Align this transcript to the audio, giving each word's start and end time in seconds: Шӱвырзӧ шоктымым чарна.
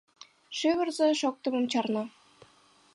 Шӱвырзӧ 0.57 1.07
шоктымым 1.21 1.65
чарна. 1.71 2.03